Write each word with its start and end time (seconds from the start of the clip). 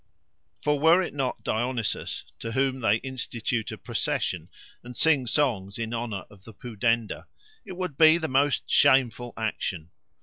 "For 0.63 0.79
were 0.79 1.03
it 1.03 1.13
not 1.13 1.43
Dionysus 1.43 2.25
to 2.39 2.53
whom 2.53 2.79
they 2.79 2.95
institute 2.95 3.71
a 3.71 3.77
procession 3.77 4.49
and 4.83 4.97
sing 4.97 5.27
songs 5.27 5.77
in 5.77 5.93
honor 5.93 6.25
of 6.27 6.43
the 6.43 6.55
pudenda, 6.55 7.27
it 7.67 7.77
would 7.77 7.99
be 7.99 8.17
the 8.17 8.27
most 8.27 8.67
shamful 8.67 9.31
action," 9.37 9.81
says 9.81 9.87
Heraclitus. 9.93 10.19